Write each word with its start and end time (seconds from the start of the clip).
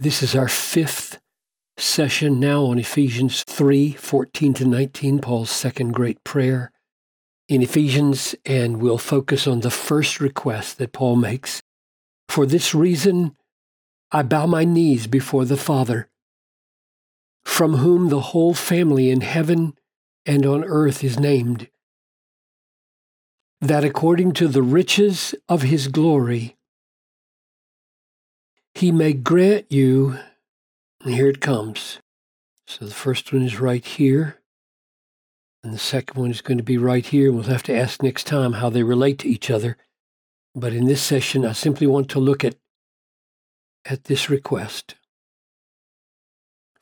This 0.00 0.22
is 0.22 0.36
our 0.36 0.46
fifth 0.46 1.18
session 1.76 2.38
now 2.38 2.66
on 2.66 2.78
Ephesians 2.78 3.42
3 3.48 3.94
14 3.94 4.54
to 4.54 4.64
19, 4.64 5.18
Paul's 5.18 5.50
second 5.50 5.92
great 5.92 6.22
prayer 6.22 6.70
in 7.48 7.62
Ephesians, 7.62 8.36
and 8.46 8.80
we'll 8.80 8.98
focus 8.98 9.48
on 9.48 9.58
the 9.58 9.72
first 9.72 10.20
request 10.20 10.78
that 10.78 10.92
Paul 10.92 11.16
makes. 11.16 11.60
For 12.28 12.46
this 12.46 12.76
reason, 12.76 13.34
I 14.12 14.22
bow 14.22 14.46
my 14.46 14.64
knees 14.64 15.08
before 15.08 15.44
the 15.44 15.56
Father, 15.56 16.08
from 17.42 17.78
whom 17.78 18.08
the 18.08 18.20
whole 18.20 18.54
family 18.54 19.10
in 19.10 19.22
heaven 19.22 19.74
and 20.24 20.46
on 20.46 20.62
earth 20.62 21.02
is 21.02 21.18
named, 21.18 21.70
that 23.60 23.82
according 23.82 24.30
to 24.34 24.46
the 24.46 24.62
riches 24.62 25.34
of 25.48 25.62
his 25.62 25.88
glory, 25.88 26.54
he 28.78 28.92
may 28.92 29.12
grant 29.12 29.70
you, 29.70 30.18
and 31.02 31.12
here 31.12 31.28
it 31.28 31.40
comes. 31.40 31.98
So 32.66 32.84
the 32.84 32.94
first 32.94 33.32
one 33.32 33.42
is 33.42 33.58
right 33.58 33.84
here, 33.84 34.38
and 35.64 35.74
the 35.74 35.78
second 35.78 36.20
one 36.20 36.30
is 36.30 36.42
going 36.42 36.58
to 36.58 36.64
be 36.64 36.78
right 36.78 37.04
here. 37.04 37.32
We'll 37.32 37.44
have 37.44 37.64
to 37.64 37.76
ask 37.76 38.02
next 38.02 38.26
time 38.26 38.54
how 38.54 38.70
they 38.70 38.84
relate 38.84 39.18
to 39.20 39.28
each 39.28 39.50
other. 39.50 39.76
But 40.54 40.72
in 40.72 40.86
this 40.86 41.02
session, 41.02 41.44
I 41.44 41.52
simply 41.52 41.88
want 41.88 42.08
to 42.10 42.20
look 42.20 42.44
at, 42.44 42.54
at 43.84 44.04
this 44.04 44.30
request, 44.30 44.94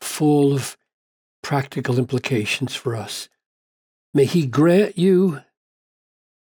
full 0.00 0.52
of 0.52 0.76
practical 1.42 1.98
implications 1.98 2.74
for 2.74 2.94
us. 2.94 3.30
May 4.12 4.26
He 4.26 4.44
grant 4.44 4.98
you 4.98 5.40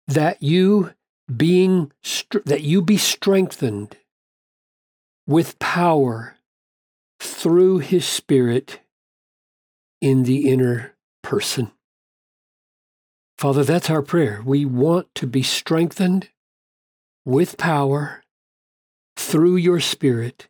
that 0.06 0.42
you 0.42 0.92
being 1.34 1.92
that 2.44 2.62
you 2.62 2.82
be 2.82 2.96
strengthened 2.96 3.96
with 5.28 5.58
power 5.58 6.36
through 7.20 7.78
His 7.78 8.06
Spirit 8.06 8.80
in 10.00 10.22
the 10.22 10.50
inner 10.50 10.94
person. 11.22 11.70
Father, 13.36 13.62
that's 13.62 13.90
our 13.90 14.02
prayer. 14.02 14.42
We 14.44 14.64
want 14.64 15.14
to 15.16 15.26
be 15.26 15.42
strengthened 15.42 16.30
with 17.26 17.58
power 17.58 18.22
through 19.16 19.56
your 19.56 19.80
Spirit 19.80 20.48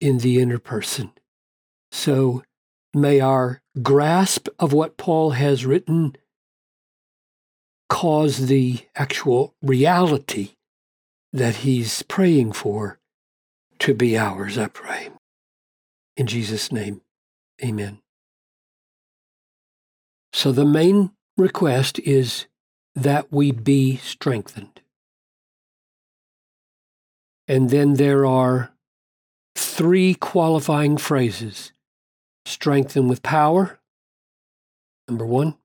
in 0.00 0.18
the 0.18 0.40
inner 0.40 0.58
person. 0.58 1.12
So 1.92 2.42
may 2.94 3.20
our 3.20 3.60
grasp 3.82 4.48
of 4.58 4.72
what 4.72 4.96
Paul 4.96 5.32
has 5.32 5.66
written 5.66 6.16
cause 7.90 8.46
the 8.46 8.80
actual 8.96 9.54
reality 9.62 10.52
that 11.32 11.56
he's 11.56 12.02
praying 12.02 12.52
for 12.52 12.98
to 13.82 13.94
be 13.94 14.16
ours, 14.16 14.56
I 14.58 14.68
pray. 14.68 15.08
In 16.16 16.28
Jesus' 16.28 16.70
name, 16.70 17.00
amen. 17.64 17.98
So 20.32 20.52
the 20.52 20.64
main 20.64 21.10
request 21.36 21.98
is 21.98 22.46
that 22.94 23.32
we 23.32 23.50
be 23.50 23.96
strengthened. 23.96 24.82
And 27.48 27.70
then 27.70 27.94
there 27.94 28.24
are 28.24 28.70
three 29.56 30.14
qualifying 30.14 30.96
phrases 30.96 31.72
strengthen 32.44 33.08
with 33.08 33.24
power, 33.24 33.80
number 35.08 35.26
one, 35.26 35.56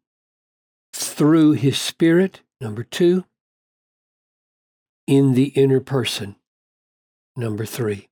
through 0.91 1.52
his 1.52 1.79
spirit, 1.79 2.41
number 2.59 2.83
two, 2.83 3.25
in 5.05 5.35
the 5.35 5.49
inner 5.49 5.79
person, 5.79 6.35
number 7.35 7.63
three. 7.63 8.06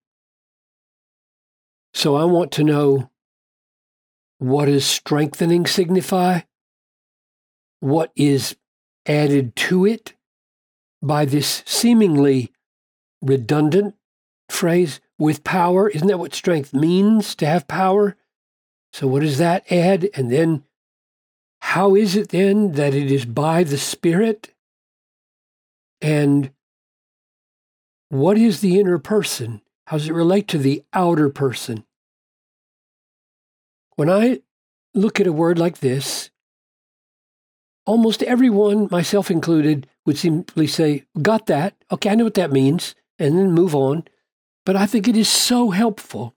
So 1.96 2.16
I 2.16 2.26
want 2.26 2.52
to 2.52 2.64
know 2.64 3.10
what 4.38 4.66
does 4.66 4.86
strengthening 4.86 5.66
signify? 5.66 6.42
What 7.80 8.12
is 8.16 8.56
added 9.08 9.56
to 9.56 9.86
it 9.86 10.14
by 11.02 11.26
this 11.26 11.64
seemingly 11.66 12.52
redundant 13.22 13.96
phrase 14.50 15.00
with 15.18 15.44
power. 15.44 15.90
Isn't 15.90 16.08
that 16.08 16.20
what 16.20 16.36
strength 16.36 16.74
means 16.74 17.34
to 17.36 17.46
have 17.46 17.68
power? 17.68 18.18
So, 18.92 19.08
what 19.08 19.22
does 19.22 19.38
that 19.38 19.72
add? 19.72 20.10
And 20.14 20.32
then, 20.32 20.64
how 21.62 21.96
is 21.96 22.16
it 22.16 22.30
then 22.30 22.74
that 22.74 22.94
it 22.94 23.12
is 23.12 23.26
by 23.26 23.64
the 23.64 23.78
Spirit? 23.78 24.54
And 26.02 26.52
what 28.10 28.38
is 28.38 28.60
the 28.60 28.80
inner 28.80 29.00
person? 29.00 29.62
How 29.88 29.98
does 29.98 30.10
it 30.10 30.14
relate 30.14 30.48
to 30.50 30.58
the 30.58 30.84
outer 30.94 31.30
person? 31.30 31.86
When 33.96 34.10
I 34.10 34.42
look 34.94 35.20
at 35.20 35.28
a 35.28 35.34
word 35.34 35.58
like 35.58 35.80
this, 35.80 36.30
almost 37.86 38.24
everyone, 38.24 38.88
myself 38.92 39.32
included, 39.32 39.88
would 40.06 40.18
simply 40.18 40.68
say, 40.68 41.06
Got 41.22 41.46
that. 41.48 41.76
Okay, 41.92 42.10
I 42.10 42.16
know 42.16 42.26
what 42.26 42.34
that 42.36 42.52
means 42.52 42.96
and 43.20 43.38
then 43.38 43.52
move 43.52 43.76
on. 43.76 44.04
But 44.66 44.76
I 44.76 44.86
think 44.86 45.08
it 45.08 45.16
is 45.16 45.30
so 45.30 45.70
helpful 45.70 46.34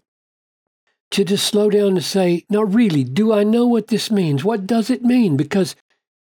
to 1.10 1.24
just 1.24 1.46
slow 1.46 1.70
down 1.70 1.96
and 1.96 2.04
say, 2.04 2.44
now, 2.50 2.62
really, 2.62 3.02
do 3.02 3.32
I 3.32 3.42
know 3.42 3.66
what 3.66 3.88
this 3.88 4.10
means? 4.10 4.44
What 4.44 4.66
does 4.66 4.90
it 4.90 5.02
mean? 5.02 5.36
Because 5.36 5.74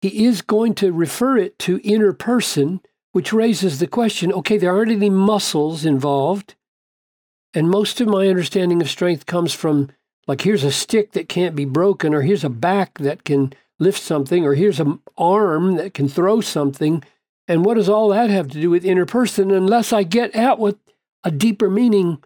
he 0.00 0.24
is 0.24 0.42
going 0.42 0.74
to 0.76 0.92
refer 0.92 1.36
it 1.36 1.58
to 1.60 1.80
inner 1.82 2.12
person, 2.12 2.80
which 3.12 3.32
raises 3.32 3.80
the 3.80 3.88
question 3.88 4.32
okay, 4.32 4.56
there 4.56 4.74
aren't 4.74 4.92
any 4.92 5.10
muscles 5.10 5.84
involved. 5.84 6.54
And 7.54 7.68
most 7.68 8.00
of 8.00 8.06
my 8.06 8.28
understanding 8.28 8.80
of 8.80 8.90
strength 8.90 9.26
comes 9.26 9.52
from, 9.52 9.90
like, 10.28 10.42
here's 10.42 10.62
a 10.62 10.70
stick 10.70 11.12
that 11.12 11.28
can't 11.28 11.56
be 11.56 11.64
broken, 11.64 12.14
or 12.14 12.22
here's 12.22 12.44
a 12.44 12.50
back 12.50 12.98
that 12.98 13.24
can 13.24 13.52
lift 13.80 14.00
something, 14.00 14.44
or 14.44 14.54
here's 14.54 14.78
an 14.78 15.00
arm 15.16 15.76
that 15.76 15.94
can 15.94 16.08
throw 16.08 16.40
something. 16.40 17.02
And 17.48 17.64
what 17.64 17.74
does 17.74 17.88
all 17.88 18.10
that 18.10 18.28
have 18.28 18.48
to 18.48 18.60
do 18.60 18.68
with 18.68 18.84
inner 18.84 19.06
person 19.06 19.50
unless 19.50 19.92
I 19.92 20.02
get 20.02 20.36
at 20.36 20.58
what 20.58 20.76
a 21.24 21.30
deeper 21.30 21.70
meaning 21.70 22.22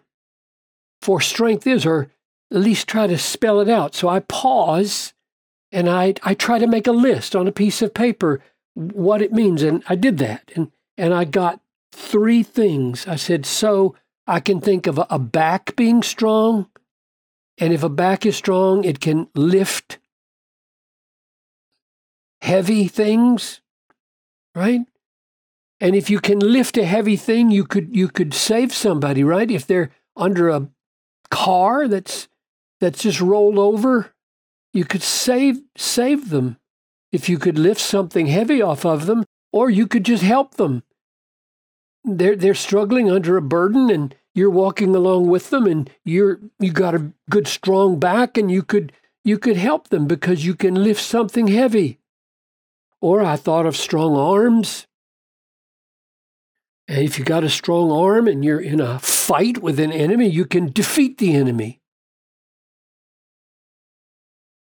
for 1.01 1.21
strength 1.21 1.65
is, 1.65 1.85
or 1.85 2.11
at 2.51 2.57
least 2.57 2.87
try 2.87 3.07
to 3.07 3.17
spell 3.17 3.61
it 3.61 3.69
out? 3.69 3.95
So 3.95 4.09
I 4.09 4.19
pause 4.19 5.13
and 5.71 5.89
I, 5.89 6.15
I 6.23 6.33
try 6.33 6.59
to 6.59 6.67
make 6.67 6.87
a 6.87 6.91
list 6.91 7.35
on 7.35 7.47
a 7.47 7.53
piece 7.53 7.81
of 7.81 7.93
paper 7.93 8.41
what 8.73 9.21
it 9.21 9.31
means. 9.31 9.63
And 9.63 9.81
I 9.87 9.95
did 9.95 10.17
that. 10.17 10.51
And, 10.55 10.71
and 10.97 11.13
I 11.13 11.23
got 11.23 11.61
three 11.93 12.43
things. 12.43 13.07
I 13.07 13.15
said, 13.15 13.45
so 13.45 13.95
I 14.27 14.41
can 14.41 14.59
think 14.59 14.87
of 14.87 14.97
a, 14.97 15.07
a 15.09 15.19
back 15.19 15.75
being 15.77 16.03
strong. 16.03 16.67
And 17.57 17.73
if 17.73 17.83
a 17.83 17.89
back 17.89 18.25
is 18.25 18.35
strong, 18.35 18.83
it 18.83 18.99
can 18.99 19.27
lift 19.35 19.99
heavy 22.41 22.87
things, 22.87 23.61
right? 24.55 24.81
And 25.79 25.95
if 25.95 26.09
you 26.09 26.19
can 26.19 26.39
lift 26.39 26.77
a 26.77 26.85
heavy 26.85 27.15
thing, 27.15 27.51
you 27.51 27.65
could 27.65 27.95
you 27.95 28.07
could 28.07 28.33
save 28.33 28.73
somebody, 28.73 29.23
right? 29.23 29.49
If 29.49 29.67
they're 29.67 29.91
under 30.15 30.49
a 30.49 30.69
car 31.29 31.87
that's 31.87 32.27
that's 32.79 33.03
just 33.03 33.21
rolled 33.21 33.57
over, 33.57 34.13
you 34.73 34.85
could 34.85 35.03
save 35.03 35.61
save 35.75 36.29
them 36.29 36.57
if 37.11 37.29
you 37.29 37.37
could 37.37 37.59
lift 37.59 37.81
something 37.81 38.27
heavy 38.27 38.61
off 38.61 38.85
of 38.85 39.05
them, 39.05 39.23
or 39.51 39.69
you 39.69 39.87
could 39.87 40.03
just 40.03 40.23
help 40.23 40.55
them. 40.55 40.83
They're 42.03 42.35
they're 42.35 42.55
struggling 42.55 43.09
under 43.11 43.37
a 43.37 43.41
burden 43.41 43.89
and 43.89 44.15
you're 44.35 44.49
walking 44.49 44.95
along 44.95 45.27
with 45.27 45.49
them 45.49 45.65
and 45.65 45.89
you're 46.03 46.39
you 46.59 46.71
got 46.71 46.95
a 46.95 47.11
good 47.29 47.47
strong 47.47 47.99
back 47.99 48.37
and 48.37 48.51
you 48.51 48.63
could 48.63 48.91
you 49.23 49.37
could 49.37 49.57
help 49.57 49.89
them 49.89 50.07
because 50.07 50.45
you 50.45 50.55
can 50.55 50.75
lift 50.75 51.01
something 51.01 51.47
heavy. 51.47 51.99
Or 52.99 53.21
I 53.21 53.35
thought 53.35 53.65
of 53.65 53.75
strong 53.75 54.15
arms 54.15 54.87
and 56.87 56.99
if 56.99 57.17
you 57.17 57.25
got 57.25 57.43
a 57.43 57.49
strong 57.49 57.91
arm 57.91 58.27
and 58.27 58.43
you're 58.43 58.59
in 58.59 58.79
a 58.81 58.99
fight 58.99 59.59
with 59.59 59.79
an 59.79 59.91
enemy, 59.91 60.27
you 60.27 60.45
can 60.45 60.71
defeat 60.71 61.17
the 61.17 61.33
enemy. 61.33 61.79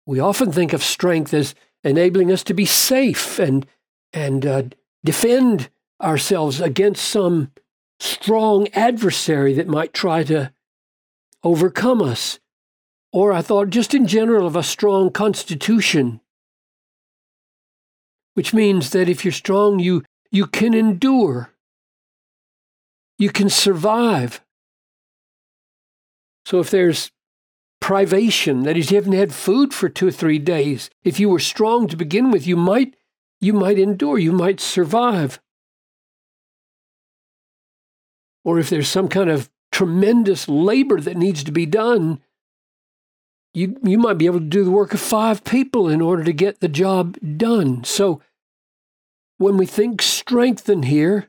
We 0.07 0.21
often 0.21 0.53
think 0.53 0.73
of 0.73 0.83
strength 0.83 1.33
as 1.33 1.55
enabling 1.83 2.31
us 2.31 2.43
to 2.45 2.55
be 2.55 2.67
safe 2.67 3.39
and, 3.39 3.67
and 4.13 4.45
uh, 4.45 4.63
defend 5.05 5.71
ourselves 6.03 6.61
against 6.61 7.07
some 7.07 7.53
strong 8.01 8.69
adversary 8.69 9.55
that 9.55 9.69
might 9.69 9.93
try 9.93 10.25
to 10.25 10.53
overcome 11.45 12.03
us. 12.03 12.41
Or 13.13 13.33
I 13.33 13.43
thought 13.43 13.71
just 13.71 13.95
in 13.95 14.07
general 14.07 14.47
of 14.47 14.57
a 14.57 14.63
strong 14.63 15.11
constitution, 15.11 16.21
which 18.35 18.53
means 18.53 18.91
that 18.91 19.09
if 19.09 19.25
you're 19.25 19.33
strong, 19.33 19.79
you, 19.79 20.03
you 20.31 20.47
can 20.47 20.75
endure 20.75 21.53
you 23.21 23.31
can 23.31 23.51
survive. 23.51 24.41
So 26.47 26.59
if 26.59 26.71
there's 26.71 27.13
privation, 27.79 28.63
that 28.63 28.79
is, 28.79 28.91
you 28.91 28.97
haven't 28.97 29.13
had 29.13 29.35
food 29.35 29.75
for 29.75 29.91
two 29.91 30.09
or 30.09 30.11
three 30.11 30.39
days, 30.39 30.89
if 31.05 31.21
you 31.21 31.29
were 31.29 31.39
strong 31.39 31.87
to 31.89 31.97
begin 31.97 32.31
with, 32.31 32.47
you 32.47 32.57
might 32.57 32.97
you 33.43 33.53
might 33.53 33.79
endure, 33.79 34.19
you 34.19 34.33
might 34.33 34.61
survive. 34.61 35.39
Or 38.45 38.59
if 38.59 38.71
there's 38.71 38.89
some 38.89 39.09
kind 39.09 39.31
of 39.31 39.51
tremendous 39.73 40.49
labor 40.49 41.01
that 41.01 41.17
needs 41.17 41.45
to 41.45 41.53
be 41.53 41.67
done, 41.67 42.21
you, 43.53 43.79
you 43.83 43.99
might 43.99 44.19
be 44.19 44.27
able 44.27 44.41
to 44.41 44.45
do 44.47 44.65
the 44.65 44.71
work 44.71 44.95
of 44.95 45.01
five 45.01 45.45
people 45.45 45.89
in 45.89 46.01
order 46.01 46.25
to 46.25 46.33
get 46.33 46.61
the 46.61 46.69
job 46.69 47.17
done. 47.37 47.85
So 47.85 48.23
when 49.39 49.57
we 49.57 49.67
think 49.67 50.03
strengthen 50.03 50.85
here, 50.85 51.29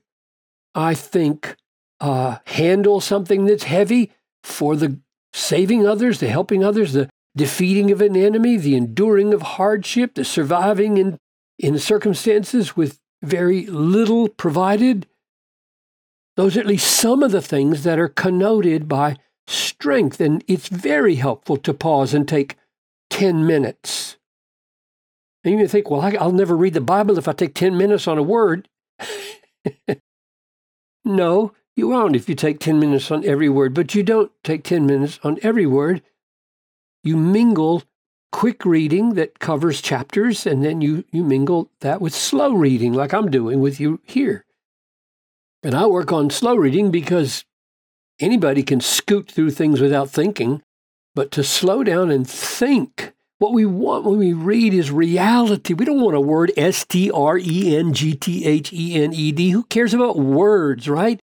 I 0.76 0.94
think 0.94 1.56
uh, 2.00 2.38
handle 2.46 3.02
something 3.02 3.46
that's 3.46 3.64
heavy 3.64 4.12
for 4.44 4.76
the 4.76 5.00
saving 5.34 5.88
others, 5.88 6.20
the 6.20 6.28
helping 6.28 6.64
others, 6.64 6.94
the 6.94 7.10
defeating 7.36 7.92
of 7.92 8.02
an 8.02 8.16
enemy, 8.16 8.58
the 8.58 8.76
enduring 8.76 9.34
of 9.34 9.42
hardship, 9.42 10.16
the 10.16 10.26
surviving 10.26 10.98
in, 10.98 11.18
in 11.58 11.80
circumstances 11.80 12.76
with 12.76 13.00
very 13.22 13.66
little 13.66 14.28
provided. 14.28 15.08
Those 16.38 16.56
are 16.56 16.62
at 16.62 16.68
least 16.68 16.90
some 16.90 17.24
of 17.24 17.32
the 17.32 17.42
things 17.42 17.84
that 17.84 18.00
are 18.00 18.08
connoted 18.08 18.88
by 18.88 19.18
strength. 19.48 20.22
And 20.22 20.44
it's 20.48 20.68
very 20.68 21.16
helpful 21.16 21.58
to 21.58 21.74
pause 21.74 22.14
and 22.14 22.28
take 22.28 22.58
10 23.10 23.46
minutes. 23.46 24.18
And 25.44 25.60
you 25.60 25.68
think, 25.68 25.90
well, 25.90 26.02
I'll 26.20 26.32
never 26.32 26.56
read 26.56 26.74
the 26.74 26.82
Bible 26.82 27.18
if 27.18 27.28
I 27.28 27.34
take 27.34 27.56
10 27.56 27.78
minutes 27.78 28.08
on 28.08 28.18
a 28.18 28.24
word. 28.24 28.70
no, 31.06 31.54
you 31.76 31.88
won't 31.88 32.16
if 32.16 32.30
you 32.30 32.36
take 32.36 32.60
10 32.60 32.80
minutes 32.80 33.10
on 33.12 33.26
every 33.26 33.50
word, 33.50 33.74
but 33.74 33.96
you 33.96 34.04
don't 34.04 34.32
take 34.44 34.64
10 34.64 34.86
minutes 34.86 35.20
on 35.24 35.40
every 35.42 35.66
word. 35.66 36.04
You 37.04 37.18
mingle 37.18 37.84
quick 38.32 38.66
reading 38.66 39.16
that 39.16 39.40
covers 39.40 39.82
chapters, 39.82 40.46
and 40.46 40.64
then 40.64 40.80
you, 40.82 41.04
you 41.12 41.24
mingle 41.24 41.70
that 41.82 42.02
with 42.02 42.14
slow 42.14 42.54
reading, 42.54 42.94
like 42.94 43.14
I'm 43.14 43.30
doing 43.32 43.60
with 43.60 43.80
you 43.80 44.00
here. 44.04 44.46
And 45.64 45.76
I 45.76 45.86
work 45.86 46.12
on 46.12 46.30
slow 46.30 46.56
reading 46.56 46.92
because 46.92 47.46
anybody 48.20 48.64
can 48.64 48.82
scoot 48.82 49.30
through 49.30 49.52
things 49.52 49.80
without 49.80 50.10
thinking, 50.10 50.62
but 51.14 51.32
to 51.32 51.44
slow 51.44 51.84
down 51.84 52.10
and 52.10 52.28
think, 52.28 53.14
what 53.38 53.54
we 53.54 53.66
want 53.66 54.06
when 54.06 54.20
we 54.20 54.34
read 54.34 54.74
is 54.74 54.92
reality. 54.92 55.74
We 55.74 55.86
don't 55.86 56.02
want 56.02 56.16
a 56.16 56.22
word 56.22 56.52
S 56.56 56.86
T 56.86 57.10
R 57.10 57.40
E 57.40 57.76
N 57.76 57.92
G 57.92 58.14
T 58.14 58.46
H 58.46 58.72
E 58.72 59.02
N 59.02 59.14
E 59.14 59.32
D. 59.32 59.50
Who 59.50 59.64
cares 59.64 59.96
about 59.96 60.20
words, 60.20 60.88
right? 60.88 61.20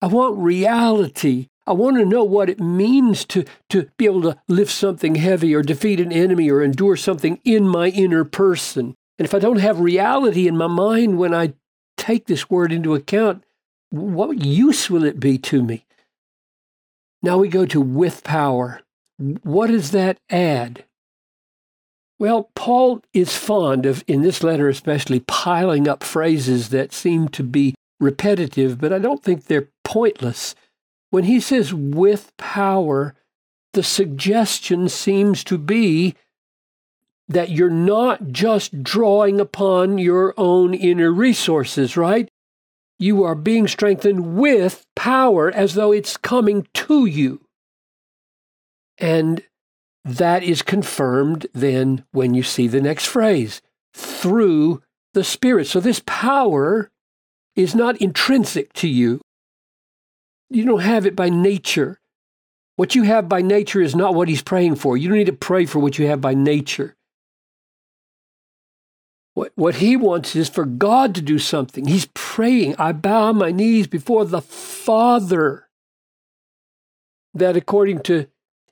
I 0.00 0.06
want 0.06 0.38
reality. 0.38 1.48
I 1.66 1.72
want 1.72 1.96
to 1.96 2.04
know 2.04 2.22
what 2.22 2.48
it 2.48 2.60
means 2.60 3.24
to, 3.26 3.44
to 3.70 3.90
be 3.96 4.04
able 4.04 4.22
to 4.22 4.38
lift 4.46 4.70
something 4.70 5.16
heavy 5.16 5.52
or 5.54 5.62
defeat 5.62 5.98
an 5.98 6.12
enemy 6.12 6.48
or 6.48 6.62
endure 6.62 6.96
something 6.96 7.40
in 7.44 7.66
my 7.66 7.88
inner 7.88 8.24
person. 8.24 8.94
And 9.18 9.26
if 9.26 9.34
I 9.34 9.40
don't 9.40 9.58
have 9.58 9.80
reality 9.80 10.46
in 10.46 10.56
my 10.56 10.68
mind 10.68 11.18
when 11.18 11.34
I 11.34 11.54
take 11.96 12.26
this 12.26 12.48
word 12.48 12.72
into 12.72 12.94
account, 12.94 13.42
what 13.90 14.44
use 14.44 14.90
will 14.90 15.04
it 15.04 15.20
be 15.20 15.38
to 15.38 15.62
me? 15.62 15.84
Now 17.22 17.38
we 17.38 17.48
go 17.48 17.66
to 17.66 17.80
with 17.80 18.24
power. 18.24 18.80
What 19.42 19.68
does 19.68 19.90
that 19.92 20.18
add? 20.30 20.84
Well, 22.18 22.50
Paul 22.54 23.02
is 23.12 23.36
fond 23.36 23.84
of, 23.84 24.02
in 24.06 24.22
this 24.22 24.42
letter 24.42 24.68
especially, 24.68 25.20
piling 25.20 25.86
up 25.86 26.02
phrases 26.02 26.70
that 26.70 26.92
seem 26.92 27.28
to 27.28 27.42
be 27.42 27.74
repetitive, 28.00 28.78
but 28.78 28.92
I 28.92 28.98
don't 28.98 29.22
think 29.22 29.44
they're 29.44 29.68
pointless. 29.84 30.54
When 31.10 31.24
he 31.24 31.40
says 31.40 31.74
with 31.74 32.32
power, 32.36 33.14
the 33.72 33.82
suggestion 33.82 34.88
seems 34.88 35.44
to 35.44 35.58
be 35.58 36.14
that 37.28 37.50
you're 37.50 37.70
not 37.70 38.32
just 38.32 38.82
drawing 38.82 39.40
upon 39.40 39.98
your 39.98 40.32
own 40.36 40.74
inner 40.74 41.10
resources, 41.10 41.96
right? 41.96 42.28
You 42.98 43.24
are 43.24 43.34
being 43.34 43.68
strengthened 43.68 44.36
with 44.36 44.86
power 44.94 45.50
as 45.50 45.74
though 45.74 45.92
it's 45.92 46.16
coming 46.16 46.66
to 46.74 47.06
you. 47.06 47.42
And 48.98 49.42
that 50.04 50.42
is 50.42 50.62
confirmed 50.62 51.46
then 51.52 52.04
when 52.12 52.32
you 52.32 52.42
see 52.42 52.68
the 52.68 52.80
next 52.80 53.06
phrase 53.06 53.60
through 53.92 54.82
the 55.14 55.24
Spirit. 55.24 55.66
So 55.66 55.80
this 55.80 56.02
power 56.06 56.90
is 57.54 57.74
not 57.74 58.00
intrinsic 58.00 58.72
to 58.74 58.88
you. 58.88 59.20
You 60.48 60.64
don't 60.64 60.80
have 60.80 61.06
it 61.06 61.16
by 61.16 61.28
nature. 61.28 61.98
What 62.76 62.94
you 62.94 63.02
have 63.02 63.28
by 63.28 63.42
nature 63.42 63.80
is 63.80 63.96
not 63.96 64.14
what 64.14 64.28
he's 64.28 64.42
praying 64.42 64.76
for. 64.76 64.96
You 64.96 65.08
don't 65.08 65.18
need 65.18 65.24
to 65.24 65.32
pray 65.32 65.66
for 65.66 65.78
what 65.78 65.98
you 65.98 66.06
have 66.06 66.20
by 66.20 66.34
nature. 66.34 66.94
What, 69.36 69.52
what 69.54 69.74
he 69.76 69.96
wants 69.96 70.34
is 70.34 70.48
for 70.48 70.64
God 70.64 71.14
to 71.14 71.20
do 71.20 71.38
something. 71.38 71.84
He's 71.84 72.08
praying, 72.14 72.74
I 72.78 72.92
bow 72.92 73.34
my 73.34 73.52
knees 73.52 73.86
before 73.86 74.24
the 74.24 74.40
Father, 74.40 75.68
that 77.34 77.54
according 77.54 78.00
to 78.04 78.28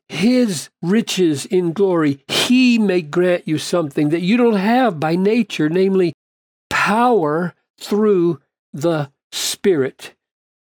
his 0.08 0.70
riches 0.80 1.44
in 1.44 1.74
glory, 1.74 2.24
he 2.28 2.78
may 2.78 3.02
grant 3.02 3.46
you 3.46 3.58
something 3.58 4.08
that 4.08 4.22
you 4.22 4.38
don't 4.38 4.56
have 4.56 4.98
by 4.98 5.16
nature, 5.16 5.68
namely 5.68 6.14
power 6.70 7.54
through 7.78 8.40
the 8.72 9.12
Spirit. 9.32 10.14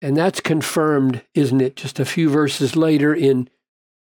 And 0.02 0.16
that's 0.16 0.40
confirmed, 0.40 1.22
isn't 1.34 1.60
it? 1.60 1.76
Just 1.76 2.00
a 2.00 2.04
few 2.04 2.28
verses 2.30 2.74
later 2.74 3.14
in 3.14 3.48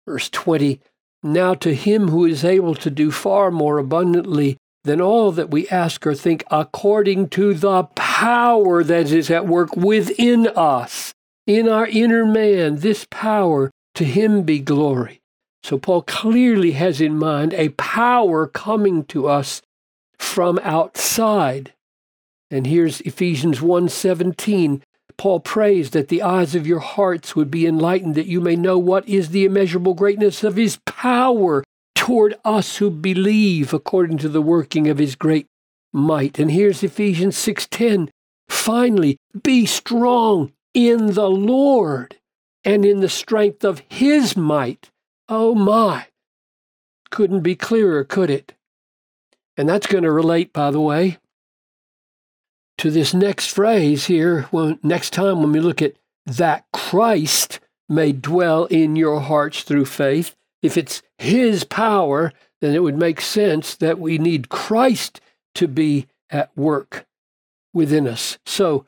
verse 0.08 0.30
20. 0.30 0.80
Now 1.22 1.54
to 1.56 1.76
him 1.76 2.08
who 2.08 2.24
is 2.24 2.46
able 2.46 2.76
to 2.76 2.90
do 2.90 3.12
far 3.12 3.52
more 3.52 3.78
abundantly 3.78 4.58
than 4.86 5.02
all 5.02 5.32
that 5.34 5.52
we 5.52 5.68
ask 5.68 6.08
or 6.08 6.16
think, 6.16 6.44
according 6.50 7.30
to 7.30 7.54
the 7.54 7.84
power 7.96 8.84
that 8.84 9.12
is 9.12 9.30
at 9.30 9.48
work 9.48 9.76
within 9.76 10.48
us, 10.56 11.12
in 11.46 11.68
our 11.68 11.88
inner 11.88 12.26
man, 12.26 12.78
this 12.78 13.06
power, 13.10 13.70
to 13.96 14.06
him 14.06 14.44
be 14.44 14.60
glory. 14.60 15.20
So 15.64 15.78
Paul 15.78 16.04
clearly 16.04 16.72
has 16.74 17.02
in 17.02 17.18
mind 17.18 17.54
a 17.54 17.70
power 17.70 18.48
coming 18.48 19.04
to 19.06 19.28
us 19.28 19.62
from 20.20 20.60
outside. 20.64 21.74
And 22.52 22.68
here's 22.68 23.02
Ephesians 23.02 23.62
1:17. 23.62 24.82
Paul 25.18 25.40
prays 25.40 25.92
that 25.92 26.10
the 26.10 26.22
eyes 26.22 26.56
of 26.56 26.68
your 26.68 26.80
hearts 26.80 27.36
would 27.36 27.50
be 27.50 27.66
enlightened, 27.66 28.16
that 28.16 28.28
you 28.28 28.42
may 28.42 28.56
know 28.56 28.78
what 28.78 29.08
is 29.08 29.30
the 29.30 29.46
immeasurable 29.46 29.94
greatness 29.94 30.44
of 30.44 30.56
his 30.56 30.78
power 30.86 31.64
toward 32.06 32.36
us 32.46 32.78
who 32.78 32.92
believe 32.92 33.74
according 33.74 34.16
to 34.16 34.30
the 34.30 34.42
working 34.42 34.88
of 34.88 35.00
his 35.00 35.16
great 35.16 35.48
might. 35.92 36.38
And 36.38 36.52
here's 36.52 36.84
Ephesians 36.84 37.36
6:10. 37.36 38.12
Finally, 38.48 39.18
be 39.42 39.66
strong 39.66 40.52
in 40.76 41.16
the 41.16 41.28
Lord 41.28 42.18
and 42.64 42.86
in 42.86 43.00
the 43.00 43.10
strength 43.10 43.64
of 43.64 43.82
his 43.90 44.38
might. 44.38 44.92
Oh 45.28 45.56
my. 45.56 46.06
Couldn't 47.10 47.42
be 47.42 47.56
clearer, 47.56 48.04
could 48.04 48.30
it? 48.30 48.54
And 49.58 49.68
that's 49.68 49.88
going 49.88 50.04
to 50.04 50.12
relate, 50.12 50.54
by 50.54 50.70
the 50.70 50.82
way, 50.82 51.18
to 52.78 52.92
this 52.92 53.16
next 53.16 53.48
phrase 53.48 54.06
here, 54.06 54.44
when, 54.52 54.78
next 54.84 55.12
time 55.12 55.40
when 55.40 55.52
we 55.52 55.60
look 55.60 55.82
at 55.82 55.96
that 56.28 56.66
Christ 56.72 57.60
may 57.90 58.12
dwell 58.12 58.66
in 58.66 58.96
your 58.96 59.22
hearts 59.22 59.64
through 59.64 59.86
faith. 59.86 60.36
If 60.62 60.78
it's 60.78 61.02
His 61.18 61.64
power, 61.64 62.34
then 62.62 62.74
it 62.74 62.84
would 62.84 62.98
make 62.98 63.22
sense 63.22 63.76
that 63.76 64.00
we 64.00 64.18
need 64.18 64.50
Christ 64.50 65.22
to 65.56 65.68
be 65.68 66.08
at 66.30 66.56
work 66.58 67.06
within 67.74 68.08
us. 68.08 68.38
So 68.46 68.86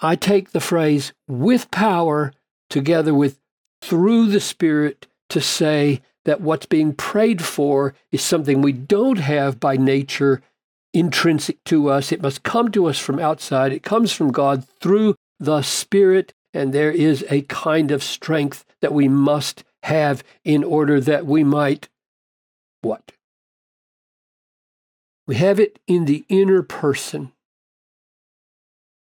I 0.00 0.16
take 0.16 0.50
the 0.50 0.60
phrase 0.60 1.12
with 1.28 1.70
power 1.70 2.32
together 2.68 3.14
with 3.14 3.38
through 3.82 4.26
the 4.26 4.40
Spirit 4.40 5.06
to 5.30 5.40
say 5.40 6.02
that 6.24 6.40
what's 6.40 6.66
being 6.66 6.92
prayed 6.92 7.42
for 7.42 7.94
is 8.12 8.22
something 8.22 8.60
we 8.60 8.72
don't 8.72 9.18
have 9.18 9.58
by 9.58 9.76
nature 9.76 10.42
intrinsic 10.92 11.62
to 11.64 11.88
us. 11.88 12.12
It 12.12 12.22
must 12.22 12.42
come 12.42 12.70
to 12.72 12.86
us 12.86 12.98
from 12.98 13.18
outside. 13.18 13.72
It 13.72 13.82
comes 13.82 14.12
from 14.12 14.32
God 14.32 14.66
through 14.80 15.14
the 15.38 15.62
Spirit, 15.62 16.34
and 16.52 16.72
there 16.72 16.90
is 16.90 17.24
a 17.30 17.42
kind 17.42 17.90
of 17.90 18.02
strength 18.02 18.64
that 18.80 18.92
we 18.92 19.08
must 19.08 19.64
have 19.84 20.22
in 20.44 20.64
order 20.64 21.00
that 21.00 21.26
we 21.26 21.44
might 21.44 21.88
what? 22.82 23.12
We 25.26 25.36
have 25.36 25.60
it 25.60 25.78
in 25.86 26.06
the 26.06 26.24
inner 26.28 26.62
person. 26.62 27.32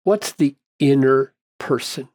What's 0.04 0.32
the 0.32 0.56
inner 0.80 1.34
person? 1.58 2.10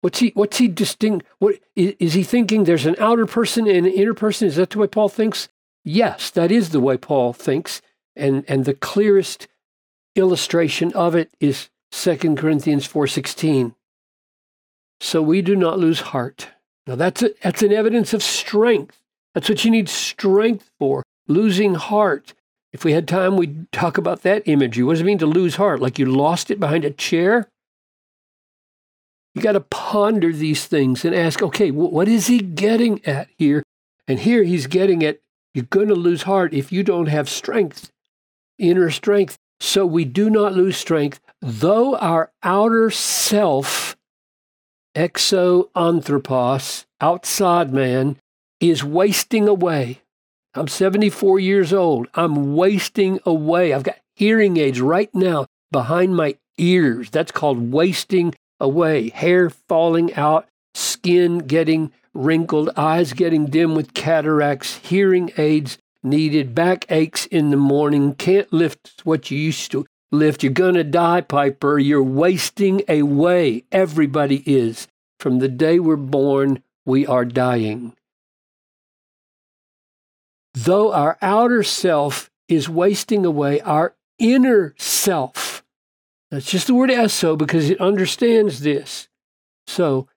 What's 0.00 0.18
he? 0.18 0.32
What's 0.34 0.58
he 0.58 0.68
distinct? 0.68 1.26
What 1.38 1.60
is, 1.74 2.14
he 2.14 2.22
thinking? 2.22 2.64
There's 2.64 2.86
an 2.86 2.96
outer 2.98 3.26
person 3.26 3.66
and 3.66 3.86
an 3.86 3.92
inner 3.92 4.14
person. 4.14 4.48
Is 4.48 4.56
that 4.56 4.70
the 4.70 4.78
way 4.78 4.86
Paul 4.86 5.08
thinks? 5.08 5.48
Yes, 5.82 6.30
that 6.30 6.52
is 6.52 6.70
the 6.70 6.80
way 6.80 6.96
Paul 6.96 7.32
thinks 7.32 7.80
and 8.16 8.44
and 8.48 8.64
the 8.64 8.74
clearest 8.74 9.48
illustration 10.14 10.92
of 10.92 11.14
it 11.14 11.30
is 11.40 11.70
2 11.90 12.36
Corinthians 12.36 12.86
4:16. 12.86 13.74
So 15.00 15.22
we 15.22 15.42
do 15.42 15.56
not 15.56 15.78
lose 15.78 16.00
heart. 16.00 16.48
Now 16.86 16.96
that's 16.96 17.22
a, 17.22 17.30
that's 17.42 17.62
an 17.62 17.72
evidence 17.72 18.12
of 18.12 18.22
strength. 18.22 19.00
That's 19.34 19.48
what 19.48 19.64
you 19.64 19.70
need 19.70 19.88
strength 19.88 20.70
for. 20.78 21.02
Losing 21.26 21.74
heart. 21.74 22.34
If 22.72 22.84
we 22.84 22.92
had 22.92 23.06
time, 23.06 23.36
we'd 23.36 23.70
talk 23.72 23.98
about 23.98 24.22
that 24.22 24.42
imagery. 24.46 24.84
What 24.84 24.94
does 24.94 25.00
it 25.00 25.04
mean 25.04 25.18
to 25.18 25.26
lose 25.26 25.56
heart? 25.56 25.80
Like 25.80 25.98
you 25.98 26.06
lost 26.06 26.50
it 26.50 26.60
behind 26.60 26.84
a 26.84 26.90
chair? 26.90 27.48
You 29.34 29.42
got 29.42 29.52
to 29.52 29.60
ponder 29.60 30.32
these 30.32 30.66
things 30.66 31.04
and 31.04 31.14
ask, 31.14 31.42
okay, 31.42 31.70
what 31.70 32.08
is 32.08 32.28
he 32.28 32.38
getting 32.38 33.04
at 33.04 33.28
here? 33.36 33.64
And 34.06 34.20
here 34.20 34.44
he's 34.44 34.66
getting 34.66 35.02
at 35.04 35.20
you're 35.54 35.66
going 35.66 35.88
to 35.88 35.94
lose 35.94 36.22
heart 36.22 36.52
if 36.52 36.72
you 36.72 36.82
don't 36.82 37.06
have 37.06 37.28
strength, 37.28 37.90
inner 38.58 38.90
strength. 38.90 39.38
So 39.60 39.86
we 39.86 40.04
do 40.04 40.28
not 40.28 40.52
lose 40.52 40.76
strength, 40.76 41.20
though 41.40 41.96
our 41.96 42.32
outer 42.42 42.90
self, 42.90 43.93
exoanthropos, 44.94 46.84
outside 47.00 47.72
man, 47.72 48.16
is 48.60 48.84
wasting 48.84 49.48
away. 49.48 50.00
I'm 50.54 50.68
74 50.68 51.40
years 51.40 51.72
old. 51.72 52.06
I'm 52.14 52.54
wasting 52.54 53.18
away. 53.26 53.72
I've 53.72 53.82
got 53.82 53.98
hearing 54.14 54.56
aids 54.56 54.80
right 54.80 55.12
now 55.14 55.46
behind 55.72 56.16
my 56.16 56.36
ears. 56.58 57.10
That's 57.10 57.32
called 57.32 57.72
wasting 57.72 58.34
away. 58.60 59.10
Hair 59.10 59.50
falling 59.50 60.14
out, 60.14 60.46
skin 60.74 61.38
getting 61.38 61.92
wrinkled, 62.14 62.70
eyes 62.76 63.12
getting 63.12 63.46
dim 63.46 63.74
with 63.74 63.94
cataracts, 63.94 64.76
hearing 64.76 65.32
aids 65.36 65.78
needed, 66.04 66.54
back 66.54 66.84
aches 66.90 67.26
in 67.26 67.50
the 67.50 67.56
morning, 67.56 68.14
can't 68.14 68.52
lift 68.52 69.00
what 69.02 69.30
you 69.30 69.38
used 69.38 69.72
to 69.72 69.84
lift. 70.14 70.42
You're 70.42 70.52
going 70.52 70.74
to 70.74 70.84
die, 70.84 71.20
Piper. 71.20 71.78
You're 71.78 72.02
wasting 72.02 72.82
away. 72.88 73.64
Everybody 73.70 74.42
is. 74.46 74.88
From 75.20 75.38
the 75.38 75.48
day 75.48 75.78
we're 75.78 75.96
born, 75.96 76.62
we 76.84 77.06
are 77.06 77.24
dying. 77.24 77.94
Though 80.54 80.92
our 80.92 81.18
outer 81.20 81.62
self 81.62 82.30
is 82.48 82.68
wasting 82.68 83.26
away, 83.26 83.60
our 83.60 83.94
inner 84.18 84.74
self, 84.78 85.64
that's 86.30 86.50
just 86.50 86.66
the 86.66 86.74
word 86.74 86.90
eso 86.90 87.36
because 87.36 87.70
it 87.70 87.80
understands 87.80 88.60
this. 88.60 89.08
So, 89.66 90.08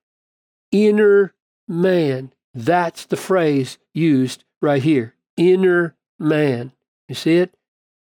inner 0.72 1.34
man. 1.68 2.34
That's 2.54 3.06
the 3.06 3.18
phrase 3.18 3.78
used 3.94 4.44
right 4.62 4.82
here. 4.82 5.16
Inner 5.36 5.96
man. 6.20 6.72
You 7.08 7.16
see 7.16 7.38
it? 7.38 7.54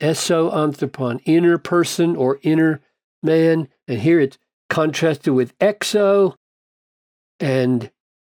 Eso 0.01 0.51
anthropon, 0.51 1.21
inner 1.25 1.59
person 1.59 2.17
or 2.17 2.39
inner 2.43 2.81
man. 3.23 3.69
And 3.87 4.01
here 4.01 4.21
it's 4.21 4.39
contrasted 4.69 5.35
with 5.35 5.57
exo 5.59 6.35
and 7.41 7.91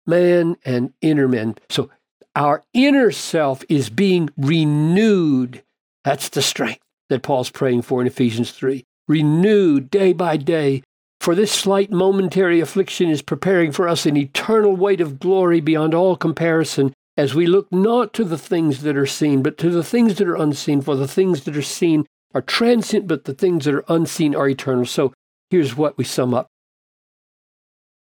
man 0.05 0.57
and 0.65 0.93
inner 1.01 1.27
man. 1.27 1.55
So 1.69 1.89
our 2.35 2.63
inner 2.73 3.11
self 3.11 3.63
is 3.69 3.89
being 3.89 4.29
renewed. 4.37 5.63
That's 6.03 6.29
the 6.29 6.41
strength 6.41 6.83
that 7.09 7.23
Paul's 7.23 7.49
praying 7.49 7.83
for 7.83 8.01
in 8.01 8.07
Ephesians 8.07 8.51
3. 8.51 8.83
Renewed 9.07 9.89
day 9.89 10.13
by 10.13 10.37
day 10.37 10.83
for 11.19 11.33
this 11.33 11.51
slight 11.51 11.91
momentary 11.91 12.59
affliction 12.59 13.09
is 13.09 13.21
preparing 13.21 13.71
for 13.71 13.87
us 13.87 14.05
an 14.05 14.17
eternal 14.17 14.75
weight 14.75 15.01
of 15.01 15.19
glory 15.19 15.59
beyond 15.59 15.93
all 15.93 16.15
comparison, 16.15 16.93
as 17.17 17.33
we 17.33 17.45
look 17.45 17.71
not 17.71 18.13
to 18.13 18.23
the 18.23 18.37
things 18.37 18.81
that 18.81 18.97
are 18.97 19.05
seen, 19.05 19.41
but 19.41 19.57
to 19.59 19.69
the 19.69 19.83
things 19.83 20.15
that 20.15 20.27
are 20.27 20.35
unseen. 20.35 20.81
For 20.81 20.95
the 20.95 21.07
things 21.07 21.43
that 21.43 21.55
are 21.55 21.61
seen 21.61 22.05
are 22.33 22.41
transient, 22.41 23.07
but 23.07 23.23
the 23.23 23.33
things 23.33 23.65
that 23.65 23.75
are 23.75 23.85
unseen 23.87 24.35
are 24.35 24.49
eternal. 24.49 24.85
So 24.85 25.13
here's 25.49 25.77
what 25.77 25.97
we 25.97 26.03
sum 26.03 26.33
up. 26.33 26.47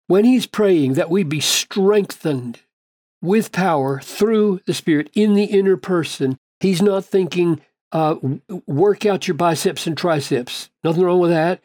When 0.07 0.25
he's 0.25 0.47
praying 0.47 0.95
that 0.95 1.11
we 1.11 1.23
be 1.23 1.41
strengthened 1.41 2.61
with 3.21 3.53
power 3.53 4.01
through 4.01 4.61
the 4.67 4.75
Spirit 4.75 5.11
in 5.15 5.35
the 5.35 5.45
inner 5.45 5.77
person, 5.77 6.39
he's 6.61 6.83
not 6.83 7.05
thinking, 7.05 7.61
uh, 7.93 8.17
work 8.67 9.07
out 9.07 9.27
your 9.27 9.37
biceps 9.37 9.87
and 9.87 9.97
triceps. 9.97 10.71
Nothing 10.85 11.05
wrong 11.05 11.21
with 11.21 11.31
that 11.31 11.61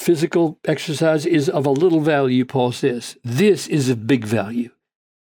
physical 0.00 0.58
exercise 0.64 1.26
is 1.26 1.48
of 1.48 1.66
a 1.66 1.70
little 1.70 2.00
value, 2.00 2.44
Paul 2.44 2.72
says. 2.72 3.16
This 3.22 3.66
is 3.66 3.90
of 3.90 4.06
big 4.06 4.24
value. 4.24 4.70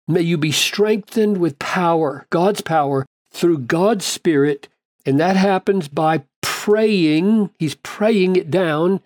May 0.08 0.22
you 0.22 0.38
be 0.38 0.52
strengthened 0.52 1.38
with 1.38 1.60
power, 1.60 2.26
God's 2.30 2.62
power, 2.62 3.06
through 3.32 3.60
God's 3.60 4.06
Spirit. 4.06 4.70
And 5.06 5.20
that 5.20 5.36
happens 5.36 5.88
by 5.88 6.24
praying. 6.42 7.52
He's 7.60 7.76
praying 7.76 8.36
it 8.36 8.50
down 8.50 9.02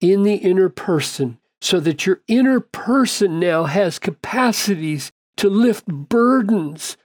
in 0.00 0.22
the 0.22 0.34
inner 0.34 0.68
person 0.68 1.38
so 1.60 1.78
that 1.80 2.06
your 2.06 2.20
inner 2.26 2.60
person 2.60 3.38
now 3.38 3.64
has 3.64 3.98
capacities 3.98 5.12
to 5.36 5.48
lift 5.48 5.86
burdens 5.86 6.96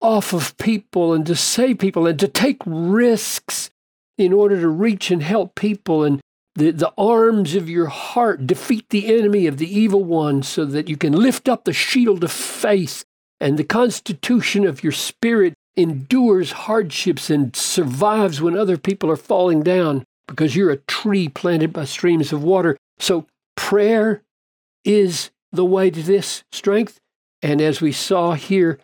off 0.00 0.32
of 0.32 0.56
people 0.58 1.14
and 1.14 1.24
to 1.26 1.36
save 1.36 1.78
people 1.78 2.06
and 2.06 2.18
to 2.18 2.28
take 2.28 2.60
risks 2.66 3.70
in 4.18 4.32
order 4.32 4.60
to 4.60 4.68
reach 4.68 5.10
and 5.10 5.22
help 5.22 5.54
people 5.54 6.02
and 6.02 6.20
the, 6.54 6.70
the 6.70 6.92
arms 6.98 7.54
of 7.54 7.70
your 7.70 7.86
heart 7.86 8.46
defeat 8.46 8.88
the 8.90 9.14
enemy 9.14 9.46
of 9.46 9.58
the 9.58 9.78
evil 9.78 10.04
one 10.04 10.42
so 10.42 10.64
that 10.64 10.88
you 10.88 10.96
can 10.96 11.12
lift 11.12 11.48
up 11.48 11.64
the 11.64 11.72
shield 11.72 12.22
of 12.24 12.32
faith 12.32 13.04
and 13.40 13.58
the 13.58 13.64
constitution 13.64 14.64
of 14.64 14.84
your 14.84 14.92
spirit 14.92 15.54
endures 15.76 16.52
hardships 16.52 17.30
and 17.30 17.56
survives 17.56 18.40
when 18.40 18.56
other 18.56 18.76
people 18.76 19.10
are 19.10 19.16
falling 19.16 19.62
down 19.62 20.04
because 20.28 20.54
you're 20.54 20.70
a 20.70 20.76
tree 20.76 21.28
planted 21.28 21.72
by 21.72 21.84
streams 21.84 22.32
of 22.32 22.44
water. 22.44 22.76
So 22.98 23.26
prayer 23.56 24.22
is 24.84 25.30
the 25.50 25.64
way 25.64 25.90
to 25.90 26.02
this 26.02 26.44
strength. 26.52 27.00
And 27.42 27.60
as 27.60 27.80
we 27.80 27.90
saw 27.90 28.34
here, 28.34 28.78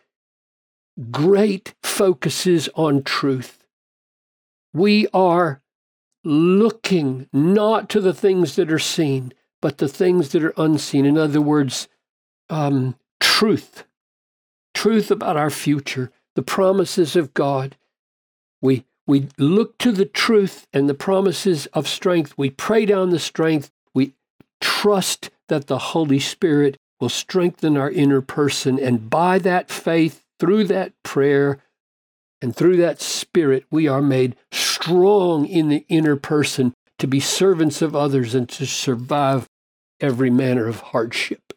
great 1.10 1.74
focuses 1.82 2.68
on 2.74 3.02
truth. 3.02 3.64
We 4.72 5.06
are 5.14 5.62
looking 6.28 7.26
not 7.32 7.88
to 7.88 8.00
the 8.00 8.12
things 8.12 8.56
that 8.56 8.70
are 8.70 8.78
seen, 8.78 9.32
but 9.62 9.78
the 9.78 9.88
things 9.88 10.28
that 10.30 10.44
are 10.44 10.52
unseen. 10.58 11.06
In 11.06 11.16
other 11.16 11.40
words, 11.40 11.88
um, 12.50 12.96
truth, 13.18 13.84
truth 14.74 15.10
about 15.10 15.38
our 15.38 15.48
future, 15.48 16.12
the 16.34 16.42
promises 16.42 17.16
of 17.16 17.32
God. 17.32 17.76
We, 18.60 18.84
we 19.06 19.28
look 19.38 19.78
to 19.78 19.90
the 19.90 20.04
truth 20.04 20.66
and 20.72 20.86
the 20.86 20.94
promises 20.94 21.66
of 21.68 21.88
strength. 21.88 22.34
We 22.36 22.50
pray 22.50 22.84
down 22.84 23.08
the 23.08 23.18
strength. 23.18 23.70
We 23.94 24.12
trust 24.60 25.30
that 25.48 25.66
the 25.66 25.78
Holy 25.78 26.20
Spirit 26.20 26.76
will 27.00 27.08
strengthen 27.08 27.76
our 27.78 27.90
inner 27.90 28.20
person. 28.20 28.78
And 28.78 29.08
by 29.08 29.38
that 29.38 29.70
faith, 29.70 30.24
through 30.38 30.64
that 30.64 30.92
prayer, 31.02 31.58
and 32.42 32.54
through 32.54 32.76
that 32.76 33.00
Spirit, 33.32 33.64
we 33.70 33.86
are 33.86 34.00
made 34.00 34.36
strong 34.50 35.44
in 35.46 35.68
the 35.68 35.84
inner 35.88 36.16
person 36.16 36.72
to 36.98 37.06
be 37.06 37.20
servants 37.20 37.82
of 37.82 37.94
others 37.94 38.34
and 38.34 38.48
to 38.48 38.66
survive 38.66 39.46
every 40.00 40.30
manner 40.30 40.66
of 40.66 40.80
hardship. 40.80 41.47